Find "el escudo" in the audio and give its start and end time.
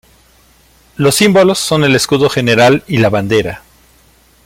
1.83-2.27